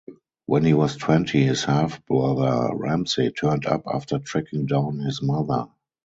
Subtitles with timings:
[0.47, 5.67] When he was twenty, his half-brother, Ramsay, turned up after tracking down his mother.